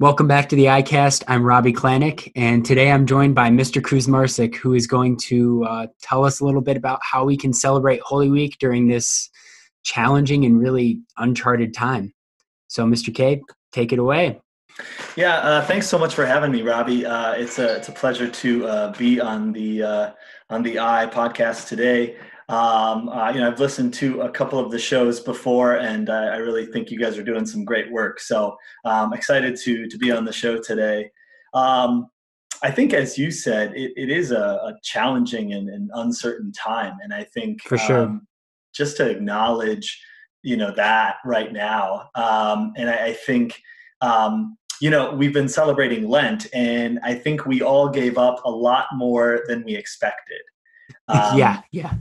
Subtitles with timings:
[0.00, 1.24] Welcome back to the iCast.
[1.28, 3.82] I'm Robbie Klanac, and today I'm joined by Mr.
[3.82, 7.52] Krzmarzick, who is going to uh, tell us a little bit about how we can
[7.52, 9.28] celebrate Holy Week during this
[9.82, 12.14] challenging and really uncharted time.
[12.68, 13.14] So, Mr.
[13.14, 13.42] K,
[13.72, 14.40] take it away.
[15.16, 17.04] Yeah, uh, thanks so much for having me, Robbie.
[17.04, 20.10] Uh, it's a it's a pleasure to uh, be on the uh,
[20.48, 22.16] on the I podcast today.
[22.50, 26.36] Um, uh, you know, I've listened to a couple of the shows before, and I
[26.38, 28.18] really think you guys are doing some great work.
[28.18, 31.12] So I'm um, excited to to be on the show today.
[31.54, 32.08] Um,
[32.62, 36.98] I think, as you said, it, it is a, a challenging and, and, uncertain time,
[37.02, 38.26] and I think for sure, um,
[38.74, 40.02] just to acknowledge,
[40.42, 43.62] you know, that right now, um, and I, I think
[44.00, 48.50] um, you know, we've been celebrating Lent, and I think we all gave up a
[48.50, 50.40] lot more than we expected.
[51.34, 51.94] Yeah, yeah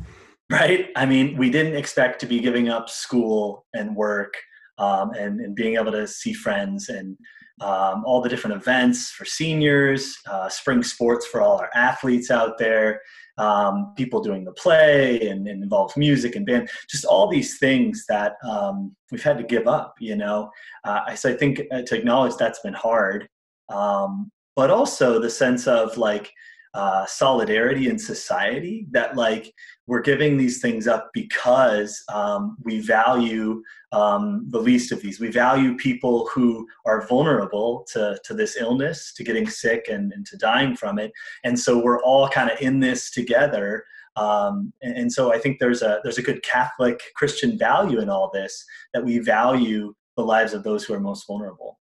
[0.50, 0.90] right?
[0.96, 4.34] I mean, we didn't expect to be giving up school and work
[4.78, 7.18] um, and, and being able to see friends and
[7.62, 12.58] um, all the different events for seniors, uh, spring sports for all our athletes out
[12.58, 13.02] there,
[13.38, 18.34] um, people doing the play and, and music and band, just all these things that
[18.44, 20.50] um, we've had to give up, you know.
[20.84, 23.28] Uh, so I think uh, to acknowledge that's been hard,
[23.70, 26.32] um, but also the sense of like,
[26.74, 29.54] uh, solidarity in society that like
[29.88, 35.20] we're giving these things up because um, we value um, the least of these.
[35.20, 40.26] We value people who are vulnerable to, to this illness to getting sick and, and
[40.28, 41.12] to dying from it.
[41.44, 43.84] And so we're all kind of in this together.
[44.16, 48.10] Um, and, and so i think there's a there's a good catholic christian value in
[48.10, 51.80] all this that we value the lives of those who are most vulnerable.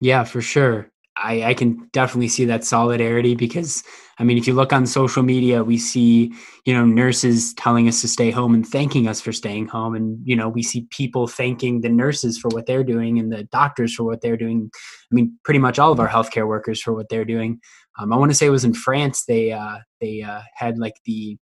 [0.00, 0.90] Yeah for sure
[1.22, 3.82] I, I can definitely see that solidarity because
[4.20, 6.32] I mean, if you look on social media, we see,
[6.64, 9.94] you know, nurses telling us to stay home and thanking us for staying home.
[9.94, 13.44] And, you know, we see people thanking the nurses for what they're doing and the
[13.44, 14.70] doctors for what they're doing.
[14.74, 17.60] I mean, pretty much all of our healthcare workers for what they're doing.
[17.96, 19.24] Um, I want to say it was in France.
[19.24, 21.36] They, uh, they uh, had like the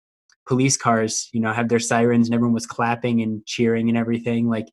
[0.47, 4.51] police cars, you know, had their sirens and everyone was clapping and cheering and everything.
[4.51, 4.67] Like,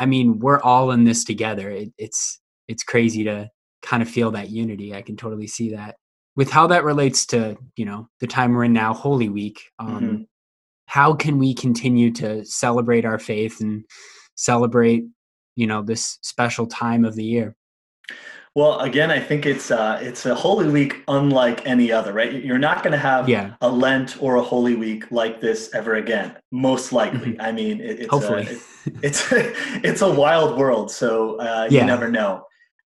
[0.00, 1.70] I mean, we're all in this together.
[1.70, 3.48] It, it's, it's crazy to
[3.82, 4.94] kind of feel that unity.
[4.94, 5.96] I can totally see that.
[6.36, 10.00] With how that relates to, you know, the time we're in now, Holy Week, um,
[10.00, 10.22] mm-hmm.
[10.86, 13.84] how can we continue to celebrate our faith and
[14.36, 15.04] celebrate,
[15.56, 17.56] you know, this special time of the year?
[18.54, 22.32] Well, again, I think it's uh, it's a Holy Week unlike any other, right?
[22.32, 23.54] You're not going to have yeah.
[23.60, 27.32] a Lent or a Holy Week like this ever again, most likely.
[27.32, 27.40] Mm-hmm.
[27.40, 28.58] I mean, it, it's hopefully a, it,
[29.02, 32.44] it's it's a wild world, so uh, you never know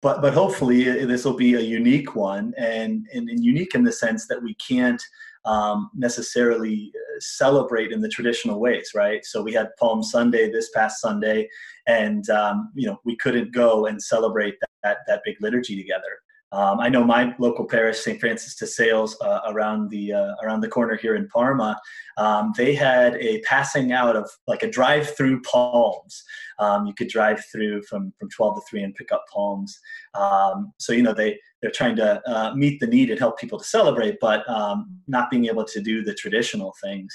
[0.01, 3.91] but but hopefully this will be a unique one and, and, and unique in the
[3.91, 5.01] sense that we can't
[5.45, 9.23] um, necessarily uh, celebrate in the traditional ways, right?
[9.25, 11.47] So we had Palm Sunday this past Sunday,
[11.87, 16.19] and um, you know we couldn't go and celebrate that, that, that big liturgy together.
[16.55, 18.17] Um, I know my local parish, St.
[18.17, 21.77] Francis de Sales, uh, around the uh, around the corner here in Parma,
[22.15, 26.23] um, they had a passing out of like a drive-through palms.
[26.59, 29.77] Um, you could drive through from from 12 to 3 and pick up palms.
[30.13, 33.59] Um, so you know they they're trying to uh, meet the need and help people
[33.59, 37.13] to celebrate, but um, not being able to do the traditional things.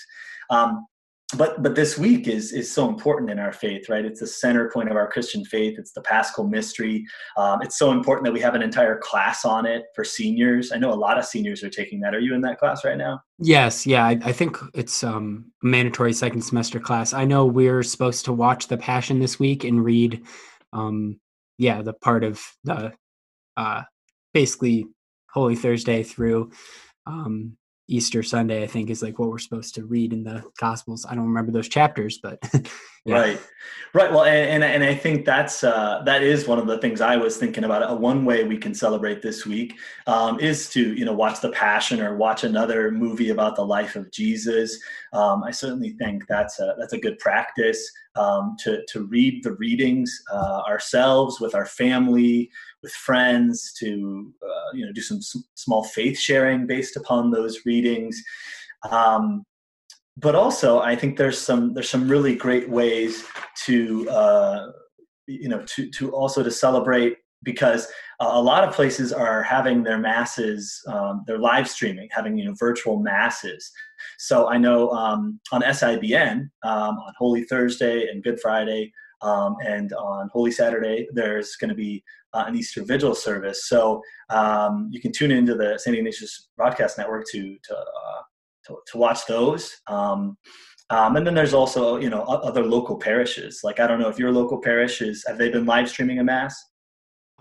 [1.36, 4.04] But but this week is is so important in our faith right?
[4.04, 5.78] It's the center point of our christian faith.
[5.78, 7.04] It's the paschal mystery.
[7.36, 10.72] Um, it's so important that we have an entire class on it for seniors.
[10.72, 12.14] I know a lot of seniors are taking that.
[12.14, 13.20] Are you in that class right now?
[13.38, 13.86] Yes.
[13.86, 14.04] Yeah.
[14.04, 17.12] I, I think it's um mandatory second semester class.
[17.12, 20.22] I know we're supposed to watch the passion this week and read
[20.72, 21.18] um
[21.58, 22.92] yeah the part of the
[23.56, 23.82] uh
[24.32, 24.86] basically
[25.32, 26.50] holy thursday through
[27.06, 27.56] um
[27.90, 31.04] Easter Sunday, I think, is like what we're supposed to read in the Gospels.
[31.08, 32.38] I don't remember those chapters, but
[33.04, 33.14] yeah.
[33.14, 33.40] right,
[33.92, 34.12] right.
[34.12, 37.16] Well, and, and, and I think that's uh, that is one of the things I
[37.16, 37.82] was thinking about.
[37.82, 41.50] Uh, one way we can celebrate this week um, is to you know watch the
[41.50, 44.80] Passion or watch another movie about the life of Jesus.
[45.12, 49.52] Um, I certainly think that's a that's a good practice um, to to read the
[49.52, 52.50] readings uh, ourselves with our family
[52.82, 57.60] with friends to uh, you know do some s- small faith sharing based upon those
[57.64, 58.22] readings.
[58.90, 59.44] Um,
[60.16, 63.24] but also i think there's some there's some really great ways
[63.64, 64.66] to uh,
[65.26, 67.88] you know to to also to celebrate because
[68.20, 72.54] a lot of places are having their masses um, they're live streaming having you know
[72.58, 73.70] virtual masses
[74.18, 78.92] so i know um, on sibn um, on holy thursday and good friday
[79.22, 82.02] um, and on Holy Saturday, there's going to be
[82.32, 83.68] uh, an Easter Vigil service.
[83.68, 85.96] So um, you can tune into the St.
[85.96, 88.22] Ignatius Broadcast Network to to uh,
[88.66, 89.76] to, to, watch those.
[89.86, 90.36] Um,
[90.90, 93.60] um, and then there's also you know other local parishes.
[93.62, 96.24] Like I don't know if your local parish is have they been live streaming a
[96.24, 96.56] mass?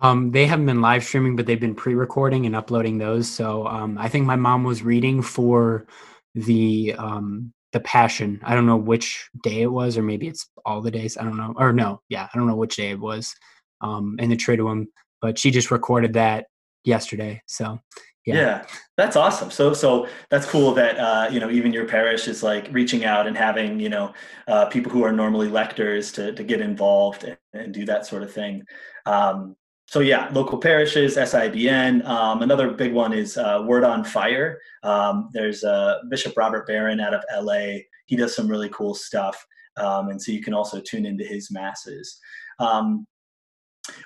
[0.01, 3.29] Um, they haven't been live streaming, but they've been pre-recording and uploading those.
[3.29, 5.87] So um, I think my mom was reading for
[6.35, 8.39] the um, the Passion.
[8.43, 11.17] I don't know which day it was, or maybe it's all the days.
[11.17, 11.53] I don't know.
[11.57, 13.35] Or no, yeah, I don't know which day it was
[13.81, 14.87] um, in the Triduum.
[15.21, 16.45] But she just recorded that
[16.83, 17.41] yesterday.
[17.45, 17.79] So
[18.25, 18.35] yeah.
[18.35, 18.65] yeah.
[18.97, 22.67] that's awesome so so that's cool that uh, you know even your parish is like
[22.71, 24.13] reaching out and having you know
[24.47, 28.23] uh, people who are normally lectors to, to get involved and, and do that sort
[28.23, 28.63] of thing
[29.05, 29.55] um,
[29.89, 35.29] so yeah local parishes sibn um, another big one is uh, word on fire um,
[35.33, 39.45] there's uh, bishop robert barron out of la he does some really cool stuff
[39.77, 42.19] um, and so you can also tune into his masses
[42.59, 43.05] um,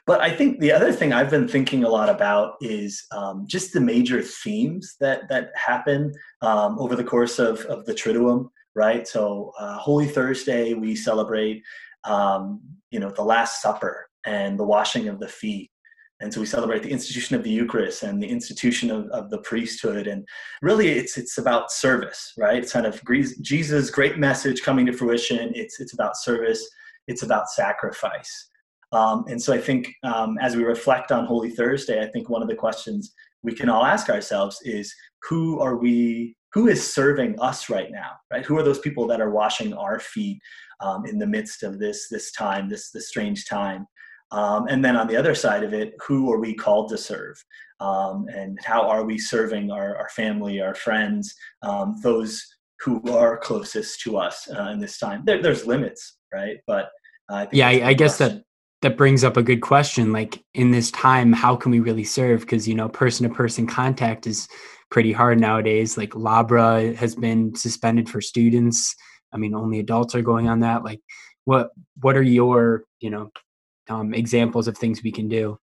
[0.06, 3.74] but I think the other thing I've been thinking a lot about is um, just
[3.74, 9.06] the major themes that that happen um, over the course of, of the Triduum, right?
[9.06, 11.63] So uh, Holy Thursday, we celebrate,
[12.07, 15.69] you know, the Last Supper and the washing of the feet.
[16.23, 19.39] And so we celebrate the institution of the Eucharist and the institution of, of the
[19.39, 20.07] priesthood.
[20.07, 20.25] And
[20.61, 22.63] really, it's it's about service, right?
[22.63, 23.01] It's kind of
[23.41, 25.51] Jesus' great message coming to fruition.
[25.53, 26.65] It's it's about service.
[27.07, 28.49] It's about sacrifice.
[28.93, 32.41] Um, and so I think um, as we reflect on Holy Thursday, I think one
[32.41, 34.93] of the questions we can all ask ourselves is
[35.23, 38.45] who are we, who is serving us right now, right?
[38.45, 40.39] Who are those people that are washing our feet
[40.79, 43.87] um, in the midst of this, this time, this, this strange time?
[44.33, 47.41] Um, and then on the other side of it, who are we called to serve?
[47.80, 52.44] Um, and how are we serving our, our family, our friends, um, those
[52.80, 55.21] who are closest to us uh, in this time?
[55.25, 56.57] There, there's limits, right?
[56.65, 56.85] But
[57.30, 58.41] uh, I yeah, I, I guess that
[58.81, 62.41] that brings up a good question like in this time how can we really serve
[62.41, 64.50] because you know person to person contact is
[64.91, 68.94] pretty hard nowadays like Labre has been suspended for students
[69.31, 71.00] i mean only adults are going on that like
[71.45, 71.69] what
[72.01, 73.31] what are your you know
[73.89, 75.57] um, examples of things we can do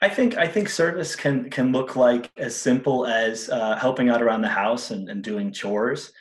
[0.00, 4.22] I think I think service can can look like as simple as uh, helping out
[4.22, 6.12] around the house and, and doing chores.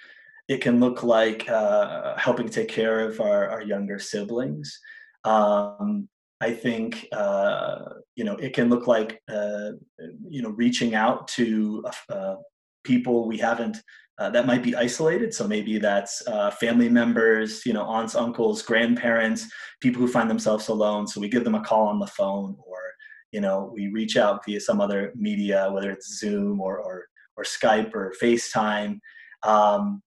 [0.48, 4.78] It can look like uh, helping take care of our, our younger siblings.
[5.24, 6.10] Um,
[6.42, 7.80] I think uh,
[8.16, 9.72] you know it can look like uh,
[10.28, 12.36] you know reaching out to uh,
[12.84, 13.78] people we haven't
[14.20, 15.34] uh, that might be isolated.
[15.34, 19.48] So maybe that's uh, family members, you know, aunts, uncles, grandparents,
[19.82, 21.08] people who find themselves alone.
[21.08, 22.78] So we give them a call on the phone, or
[23.32, 27.06] you know, we reach out via some other media, whether it's Zoom or or,
[27.36, 29.00] or Skype or FaceTime.
[29.42, 30.02] Um,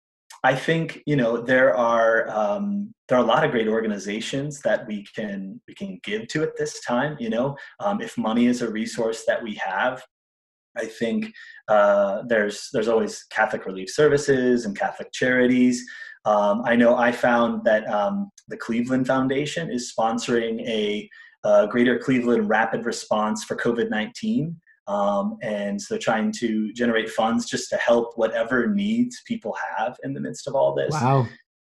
[0.45, 4.87] I think you know there are um, there are a lot of great organizations that
[4.87, 7.17] we can we can give to at this time.
[7.19, 10.03] You know, um, if money is a resource that we have,
[10.77, 11.33] I think
[11.69, 15.85] uh, there's there's always Catholic Relief Services and Catholic Charities.
[16.25, 21.09] Um, I know I found that um, the Cleveland Foundation is sponsoring a,
[21.45, 24.57] a Greater Cleveland Rapid Response for COVID nineteen.
[24.87, 29.97] Um, and so they're trying to generate funds just to help whatever needs people have
[30.05, 30.93] in the midst of all this.
[30.93, 31.27] Wow.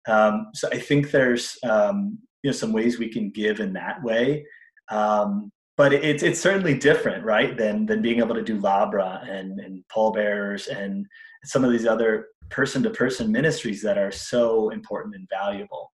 [0.06, 4.02] Um, so I think there's um, you know some ways we can give in that
[4.02, 4.46] way.
[4.90, 9.58] Um, but it's it's certainly different, right, than than being able to do Labre and
[9.60, 11.06] and pallbearers and
[11.42, 15.90] some of these other person to person ministries that are so important and valuable.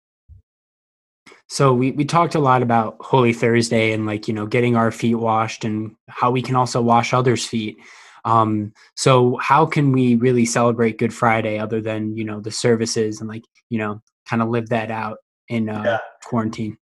[1.49, 4.91] So we, we talked a lot about Holy Thursday and like, you know, getting our
[4.91, 7.77] feet washed and how we can also wash others' feet.
[8.25, 13.21] Um, so how can we really celebrate Good Friday other than, you know, the services
[13.21, 15.99] and like, you know, kind of live that out in uh, yeah.
[16.25, 16.77] quarantine?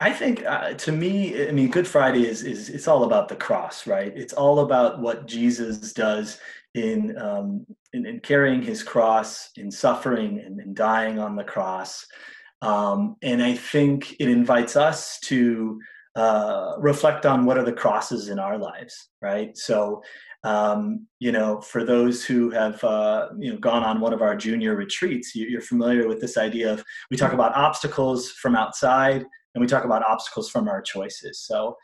[0.00, 3.36] I think uh, to me, I mean, Good Friday is, is it's all about the
[3.36, 4.12] cross, right?
[4.14, 6.38] It's all about what Jesus does
[6.74, 12.06] in, um, in, in carrying his cross, in suffering and, dying on the cross.
[12.60, 15.80] Um, and I think it invites us to
[16.14, 19.56] uh, reflect on what are the crosses in our lives, right?
[19.56, 20.02] So,
[20.44, 24.36] um, you know, for those who have, uh, you know, gone on one of our
[24.36, 29.24] junior retreats, you're familiar with this idea of we talk about obstacles from outside
[29.56, 31.40] and we talk about obstacles from our choices.
[31.40, 31.76] So,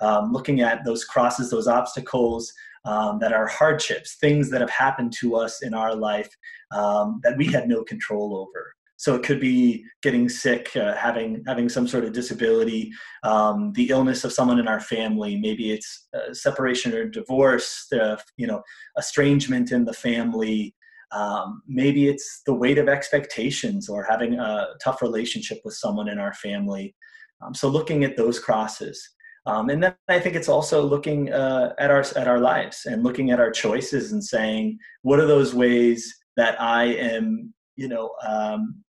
[0.00, 2.52] um, looking at those crosses, those obstacles
[2.86, 6.34] um, that are hardships, things that have happened to us in our life
[6.70, 8.74] um, that we had no control over.
[8.96, 12.90] So it could be getting sick, uh, having having some sort of disability,
[13.24, 15.36] um, the illness of someone in our family.
[15.36, 18.62] Maybe it's separation or divorce, the, you know,
[18.98, 20.74] estrangement in the family.
[21.12, 26.18] Um, maybe it's the weight of expectations or having a tough relationship with someone in
[26.18, 26.94] our family.
[27.40, 29.08] Um, so looking at those crosses.
[29.46, 33.02] Um, and then I think it's also looking uh, at our at our lives and
[33.02, 38.10] looking at our choices and saying, what are those ways that I am, you know,
[38.26, 38.82] um,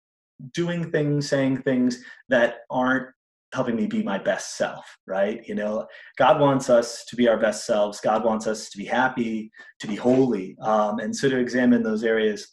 [0.55, 3.09] doing things, saying things that aren't
[3.53, 5.47] helping me be my best self right?
[5.47, 5.87] You know
[6.17, 8.00] god wants us to be our best selves.
[8.00, 9.50] God wants us to be happy
[9.81, 10.57] to be holy.
[10.62, 12.49] Um, and so to examine those areas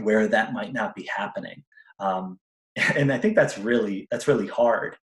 [0.00, 1.62] where that might not be happening.
[2.00, 2.38] Um,
[2.96, 4.96] and i think that's really that's really hard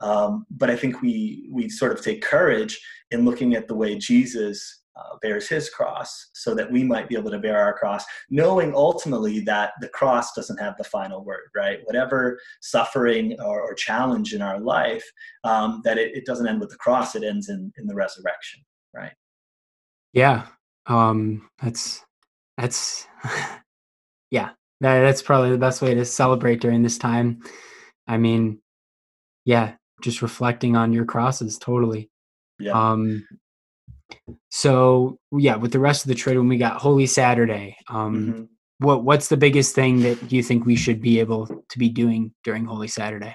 [0.00, 3.96] um, but i think we we sort of take courage in looking at the way
[3.96, 8.04] jesus uh, bears his cross so that we might be able to bear our cross,
[8.30, 11.80] knowing ultimately that the cross doesn't have the final word, right?
[11.84, 15.04] Whatever suffering or, or challenge in our life,
[15.44, 18.60] um, that it, it, doesn't end with the cross, it ends in, in the resurrection,
[18.94, 19.12] right?
[20.12, 20.46] Yeah.
[20.86, 22.04] Um, that's,
[22.56, 23.06] that's,
[24.30, 24.50] yeah,
[24.80, 27.40] that, that's probably the best way to celebrate during this time.
[28.08, 28.60] I mean,
[29.44, 32.10] yeah, just reflecting on your crosses totally.
[32.58, 32.72] Yeah.
[32.72, 33.26] Um,
[34.50, 38.42] so yeah, with the rest of the Triduum, when we got Holy Saturday, um, mm-hmm.
[38.78, 42.32] what what's the biggest thing that you think we should be able to be doing
[42.44, 43.34] during Holy Saturday?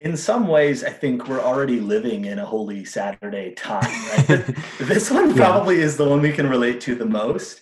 [0.00, 3.82] In some ways, I think we're already living in a Holy Saturday time.
[3.82, 4.56] Right?
[4.78, 5.84] this one probably yeah.
[5.84, 7.60] is the one we can relate to the most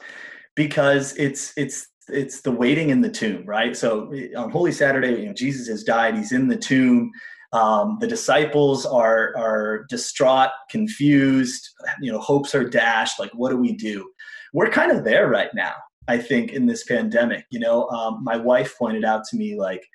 [0.55, 3.77] because it's it's it's the waiting in the tomb, right?
[3.77, 7.11] So on Holy Saturday, you know, Jesus has died; he's in the tomb.
[7.53, 11.69] Um, the disciples are are distraught, confused.
[12.01, 13.19] You know, hopes are dashed.
[13.19, 14.09] Like, what do we do?
[14.53, 15.75] We're kind of there right now.
[16.09, 17.45] I think in this pandemic.
[17.51, 19.87] You know, um, my wife pointed out to me like,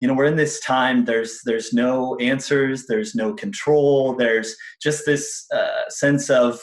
[0.00, 1.04] you know, we're in this time.
[1.04, 2.86] There's there's no answers.
[2.86, 4.14] There's no control.
[4.14, 6.60] There's just this uh, sense of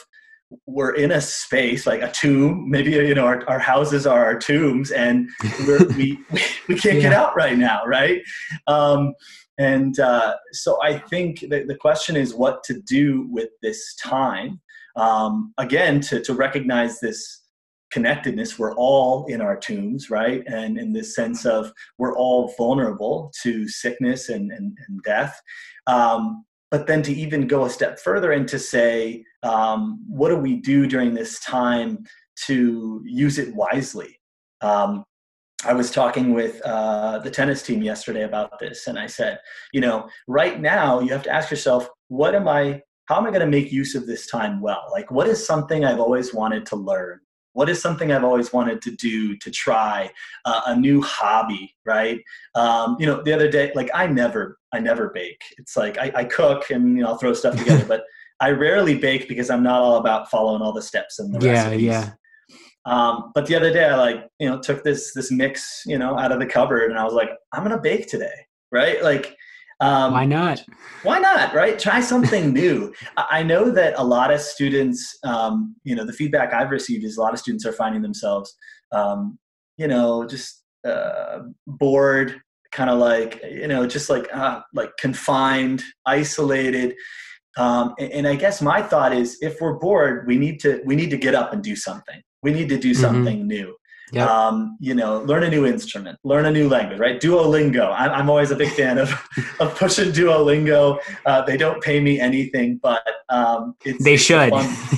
[0.66, 4.38] we're in a space like a tomb maybe you know our, our houses are our
[4.38, 5.28] tombs and
[5.66, 6.18] we, we
[6.68, 7.02] we can't yeah.
[7.02, 8.22] get out right now right
[8.66, 9.12] um,
[9.58, 14.60] and uh, so I think the question is what to do with this time.
[14.96, 17.42] Um, again, to, to recognize this
[17.90, 20.42] connectedness, we're all in our tombs, right?
[20.46, 25.40] And in this sense of we're all vulnerable to sickness and, and, and death.
[25.86, 30.36] Um, but then to even go a step further and to say, um, what do
[30.36, 32.04] we do during this time
[32.46, 34.20] to use it wisely?
[34.60, 35.04] Um,
[35.64, 39.40] I was talking with uh, the tennis team yesterday about this, and I said,
[39.72, 42.82] you know, right now you have to ask yourself, what am I?
[43.06, 44.84] How am I going to make use of this time well?
[44.92, 47.20] Like, what is something I've always wanted to learn?
[47.54, 50.10] What is something I've always wanted to do to try
[50.44, 51.74] uh, a new hobby?
[51.84, 52.20] Right?
[52.54, 55.42] Um, you know, the other day, like I never, I never bake.
[55.56, 58.04] It's like I, I cook and you know I'll throw stuff together, but
[58.38, 61.64] I rarely bake because I'm not all about following all the steps and the yeah,
[61.64, 61.82] recipes.
[61.82, 62.10] Yeah,
[62.84, 66.18] um, but the other day, I like you know took this this mix you know
[66.18, 69.02] out of the cupboard, and I was like, I'm gonna bake today, right?
[69.02, 69.36] Like,
[69.80, 70.64] um, why not?
[71.02, 71.54] Why not?
[71.54, 71.78] Right?
[71.78, 72.92] Try something new.
[73.16, 77.16] I know that a lot of students, um, you know, the feedback I've received is
[77.16, 78.56] a lot of students are finding themselves,
[78.92, 79.38] um,
[79.76, 82.40] you know, just uh, bored,
[82.72, 86.94] kind of like you know, just like uh, like confined, isolated.
[87.56, 90.94] Um, and, and, I guess my thought is, if we're bored, we need to we
[90.94, 93.00] need to get up and do something we need to do mm-hmm.
[93.00, 93.48] something mm-hmm.
[93.48, 93.74] new.
[94.12, 94.28] Yep.
[94.28, 97.20] um, you know learn a new instrument learn a new language right?
[97.20, 97.92] Duolingo.
[97.94, 99.10] I'm, I'm always a big fan of,
[99.60, 100.98] of pushing duolingo.
[101.26, 104.52] Uh, they don't pay me anything but um, it's, they should.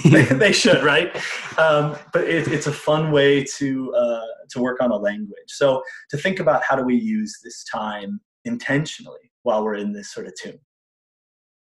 [0.05, 1.15] they, they, should right?
[1.59, 5.49] Um, but it, it's a fun way to uh, to work on a language.
[5.49, 10.13] So to think about how do we use this time intentionally while we're in this
[10.13, 10.61] sort of tune.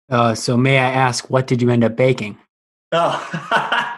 [0.09, 2.39] Uh, so may i ask what did you end up baking?
[2.93, 3.89] Oh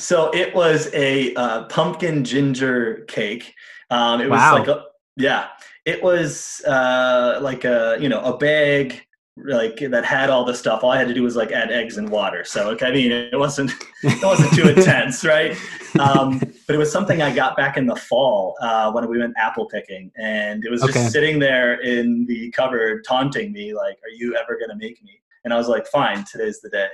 [0.00, 3.54] So it was a uh, pumpkin ginger cake.
[3.90, 4.84] Um, it was like a
[5.16, 5.48] yeah,
[5.84, 9.02] it was uh, like a you know a bag
[9.36, 10.82] like that had all the stuff.
[10.82, 12.44] All I had to do was like add eggs and water.
[12.44, 15.54] So I mean, it wasn't it wasn't too intense, right?
[15.98, 19.34] Um, but it was something I got back in the fall uh, when we went
[19.36, 21.08] apple picking, and it was just okay.
[21.08, 25.52] sitting there in the cupboard taunting me, like, "Are you ever gonna make me?" And
[25.52, 26.88] I was like, "Fine, today's the day."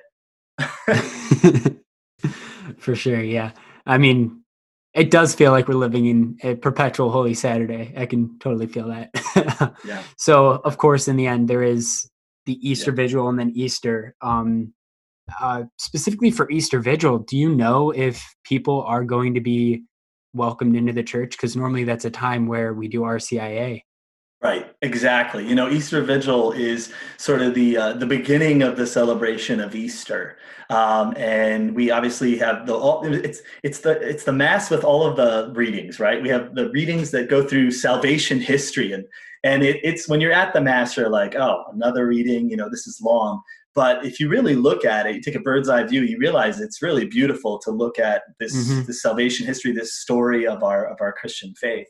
[2.78, 3.23] for sure.
[3.23, 3.52] Yeah.
[3.87, 4.42] I mean,
[4.95, 7.92] it does feel like we're living in a perpetual Holy Saturday.
[7.97, 9.11] I can totally feel that.
[9.85, 10.02] yeah.
[10.16, 12.09] So, of course, in the end, there is
[12.47, 12.97] the Easter yeah.
[12.97, 14.14] Vigil and then Easter.
[14.23, 14.73] Um,
[15.40, 19.83] uh, specifically for Easter Vigil, do you know if people are going to be
[20.33, 21.33] welcomed into the church?
[21.33, 23.83] Because normally that's a time where we do RCIA.
[24.42, 25.48] Right, exactly.
[25.48, 29.74] You know, Easter Vigil is sort of the uh, the beginning of the celebration of
[29.74, 30.36] Easter,
[30.68, 35.06] um, and we obviously have the all, it's it's the it's the mass with all
[35.06, 36.22] of the readings, right?
[36.22, 39.06] We have the readings that go through salvation history, and
[39.42, 42.50] and it, it's when you're at the mass, you're like, oh, another reading.
[42.50, 43.40] You know, this is long,
[43.74, 46.60] but if you really look at it, you take a bird's eye view, you realize
[46.60, 48.84] it's really beautiful to look at this mm-hmm.
[48.84, 51.88] this salvation history, this story of our of our Christian faith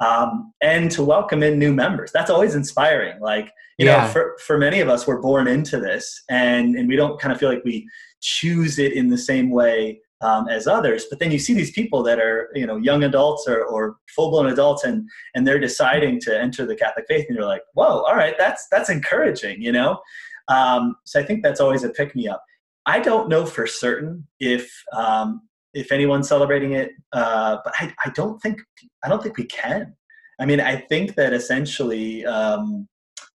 [0.00, 2.10] um, and to welcome in new members.
[2.12, 3.20] That's always inspiring.
[3.20, 4.04] Like, you yeah.
[4.04, 7.32] know, for, for many of us, we're born into this and, and we don't kind
[7.32, 7.88] of feel like we
[8.20, 11.06] choose it in the same way um, as others.
[11.08, 14.30] But then you see these people that are, you know, young adults or, or full
[14.30, 18.02] blown adults and, and they're deciding to enter the Catholic faith and you're like, whoa,
[18.02, 20.00] all right, that's, that's encouraging, you know?
[20.48, 22.42] Um, so I think that's always a pick me up.
[22.86, 25.42] I don't know for certain if um,
[25.74, 28.60] if anyone's celebrating it, uh, but I, I, don't think
[29.04, 29.94] I don't think we can.
[30.40, 32.88] I mean, I think that essentially um,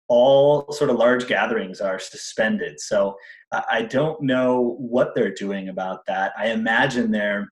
[0.08, 2.80] all sort of large gatherings are suspended.
[2.80, 3.16] So
[3.52, 6.32] I don't know what they're doing about that.
[6.36, 7.48] I imagine they're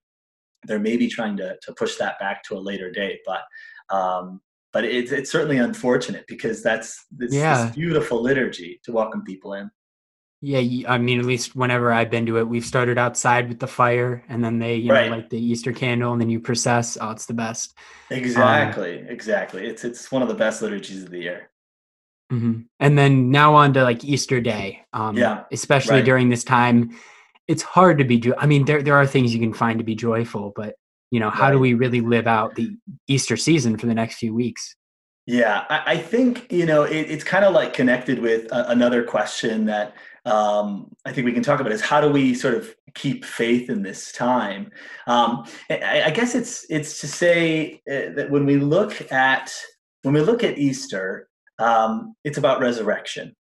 [0.65, 3.43] they're maybe trying to to push that back to a later date, but.
[3.91, 4.41] Um,
[4.73, 7.67] but it's, it's certainly unfortunate because that's this, yeah.
[7.67, 9.71] this beautiful liturgy to welcome people in.
[10.45, 13.69] Yeah, I mean, at least whenever I've been to it, we've started outside with the
[13.69, 15.09] fire, and then they, you right.
[15.09, 16.99] know, like the Easter candle, and then you process.
[17.01, 17.77] Oh, it's the best.
[18.11, 19.65] Exactly, um, exactly.
[19.65, 21.51] It's it's one of the best liturgies of the year.
[22.33, 22.63] Mm-hmm.
[22.81, 24.85] And then now on to like Easter Day.
[24.93, 26.05] Um, yeah, especially right.
[26.05, 26.99] during this time,
[27.47, 28.19] it's hard to be.
[28.19, 30.75] Jo- I mean, there there are things you can find to be joyful, but
[31.13, 31.53] you know, how right.
[31.53, 34.75] do we really live out the Easter season for the next few weeks?
[35.27, 39.05] Yeah, I, I think you know it, it's kind of like connected with a, another
[39.05, 42.75] question that um, I think we can talk about is how do we sort of
[42.95, 44.71] keep faith in this time?
[45.07, 49.53] Um, I, I, guess it's it's to say uh, that when we look at
[50.03, 53.35] when we look at Easter, um, it's about resurrection,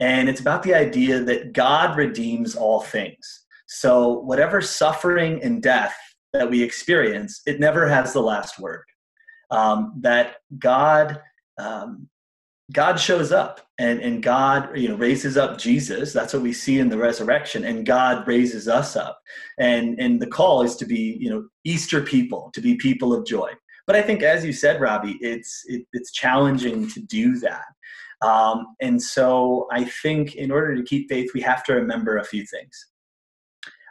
[0.00, 3.44] and it's about the idea that God redeems all things.
[3.66, 5.96] So whatever suffering and death
[6.32, 8.84] that we experience, it never has the last word.
[9.50, 11.20] Um, that God
[11.58, 12.08] um,
[12.72, 16.12] God shows up and, and God, you know, raises up Jesus.
[16.12, 17.64] That's what we see in the resurrection.
[17.64, 19.20] And God raises us up.
[19.58, 23.26] And and the call is to be, you know, Easter people, to be people of
[23.26, 23.50] joy.
[23.86, 27.64] But I think, as you said, Robbie, it's it, it's challenging to do that.
[28.22, 32.24] Um, and so I think in order to keep faith, we have to remember a
[32.24, 32.86] few things.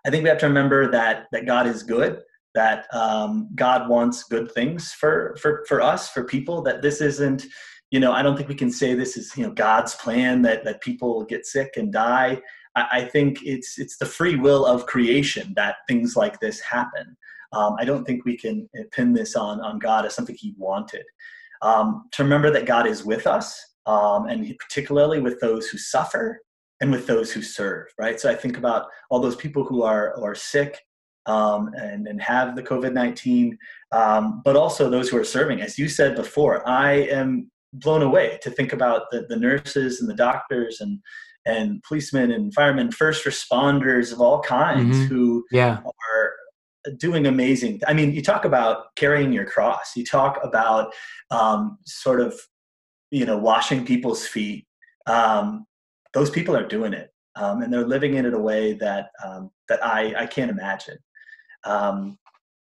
[0.06, 2.22] I think we have to remember that that God is good,
[2.56, 6.64] that um, God wants good things for for for us, for people.
[6.64, 7.46] That this isn't
[7.94, 10.66] you know, I don't think we can say this is, you know, God's plan that,
[10.66, 12.42] that people get sick and die.
[12.76, 17.16] I, I think it's, it's the free will of creation that things like this happen.
[17.52, 21.04] Um, I don't think we can pin this on, on God as something he wanted.
[21.62, 26.42] Um, to remember that God is with us, um, and particularly with those who suffer
[26.82, 28.20] and with those who serve, right?
[28.20, 30.82] So I think about all those people who are, are sick
[31.28, 33.56] um, and, and have the COVID 19,
[33.92, 35.62] um, but also those who are serving.
[35.62, 40.10] As you said before, I am blown away to think about the, the nurses and
[40.10, 41.00] the doctors and
[41.46, 45.06] and policemen and firemen, first responders of all kinds mm-hmm.
[45.08, 45.80] who yeah.
[45.84, 46.34] are
[46.98, 47.82] doing amazing.
[47.88, 49.96] I mean, you talk about carrying your cross.
[49.96, 50.94] You talk about
[51.32, 52.40] um, sort of,
[53.12, 54.66] you know, washing people's feet.
[55.06, 55.66] Um,
[56.14, 59.10] those people are doing it, um, and they're living it in it a way that
[59.26, 60.98] um, that I I can't imagine.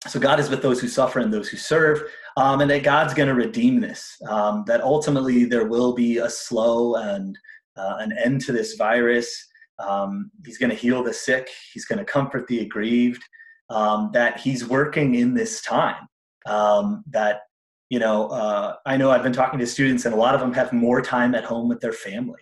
[0.07, 2.03] So God is with those who suffer and those who serve
[2.37, 4.17] um, and that God's going to redeem this.
[4.27, 7.37] Um, that ultimately there will be a slow and
[7.77, 9.47] uh, an end to this virus.
[9.79, 11.49] Um, he's going to heal the sick.
[11.73, 13.23] He's going to comfort the aggrieved.
[13.69, 16.07] Um, that He's working in this time.
[16.45, 17.43] Um, that
[17.89, 20.53] you know, uh, I know I've been talking to students, and a lot of them
[20.53, 22.41] have more time at home with their family.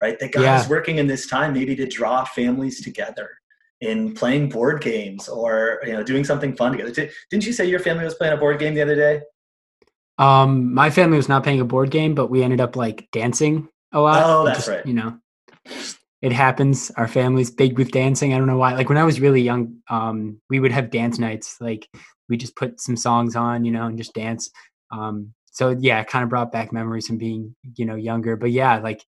[0.00, 0.18] Right?
[0.20, 0.60] That God yeah.
[0.60, 3.30] is working in this time, maybe to draw families together
[3.80, 7.10] in playing board games or you know doing something fun together.
[7.30, 9.22] Didn't you say your family was playing a board game the other day?
[10.18, 13.68] Um, my family was not playing a board game, but we ended up like dancing
[13.92, 14.22] a lot.
[14.24, 14.84] Oh, that's just, right.
[14.84, 15.18] You know,
[16.20, 16.90] it happens.
[16.96, 18.34] Our family's big with dancing.
[18.34, 18.74] I don't know why.
[18.74, 21.56] Like when I was really young, um, we would have dance nights.
[21.60, 21.88] Like
[22.28, 24.50] we just put some songs on, you know, and just dance.
[24.90, 28.36] Um, so yeah, it kind of brought back memories from being, you know, younger.
[28.36, 29.04] But yeah, like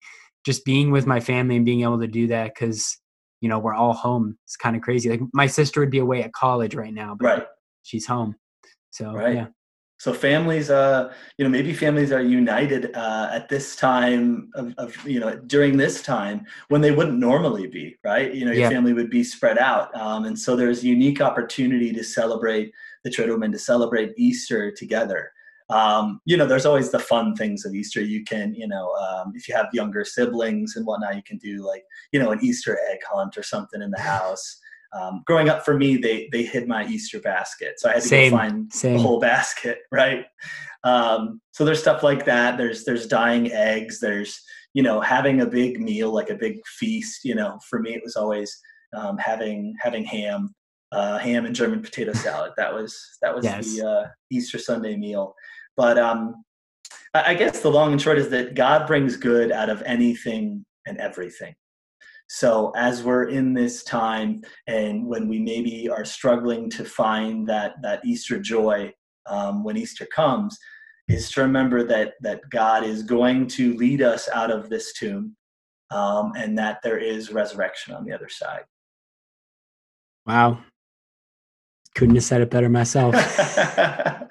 [0.45, 2.97] just being with my family and being able to do that because
[3.41, 4.37] you know we're all home.
[4.45, 5.09] It's kind of crazy.
[5.09, 7.43] Like my sister would be away at college right now but right.
[7.83, 8.35] she's home.
[8.91, 9.35] So right.
[9.35, 9.47] yeah.
[9.97, 15.07] So families uh you know maybe families are united uh at this time of, of
[15.07, 18.33] you know during this time when they wouldn't normally be right?
[18.33, 18.69] You know your yeah.
[18.69, 22.71] family would be spread out um, and so there's a unique opportunity to celebrate
[23.03, 25.31] the triduum and to celebrate easter together
[25.69, 28.01] um, you know, there's always the fun things of Easter.
[28.01, 31.65] You can, you know, um, if you have younger siblings and whatnot, you can do
[31.65, 34.59] like, you know, an Easter egg hunt or something in the house.
[34.91, 38.07] Um, growing up for me, they they hid my Easter basket, so I had to
[38.07, 38.97] same, go find same.
[38.97, 40.25] the whole basket, right?
[40.83, 42.57] Um, so there's stuff like that.
[42.57, 43.99] There's there's dyeing eggs.
[43.99, 44.41] There's
[44.73, 47.23] you know having a big meal, like a big feast.
[47.23, 48.59] You know, for me, it was always
[48.95, 50.55] um, having having ham,
[50.91, 52.53] uh, ham and German potato salad.
[52.57, 53.75] That was that was yes.
[53.75, 55.35] the uh, Easter Sunday meal.
[55.79, 56.43] But um,
[57.13, 60.97] I guess the long and short is that God brings good out of anything and
[60.97, 61.55] everything.
[62.27, 67.75] So as we're in this time, and when we maybe are struggling to find that
[67.81, 68.93] that Easter joy
[69.25, 70.59] um, when Easter comes,
[71.07, 75.37] is to remember that that God is going to lead us out of this tomb,
[75.91, 78.65] um, and that there is resurrection on the other side.
[80.27, 80.59] Wow,
[81.95, 83.15] couldn't have said it better myself.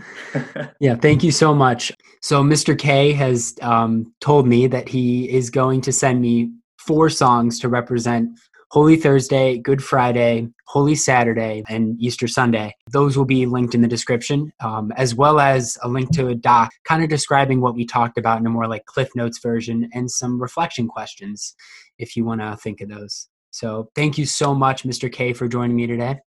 [0.80, 1.92] yeah, thank you so much.
[2.20, 2.78] So, Mr.
[2.78, 7.68] K has um, told me that he is going to send me four songs to
[7.68, 8.38] represent
[8.70, 12.74] Holy Thursday, Good Friday, Holy Saturday, and Easter Sunday.
[12.90, 16.34] Those will be linked in the description, um, as well as a link to a
[16.34, 19.90] doc kind of describing what we talked about in a more like Cliff Notes version
[19.92, 21.54] and some reflection questions
[21.98, 23.28] if you want to think of those.
[23.50, 25.12] So thank you so much, Mr.
[25.12, 26.20] K, for joining me today.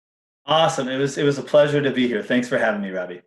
[0.45, 0.89] Awesome.
[0.89, 2.25] It was it was a pleasure to be here.
[2.25, 3.23] Thanks for having me, Robbie.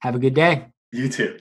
[0.00, 0.66] Have a good day.
[0.92, 1.38] You too.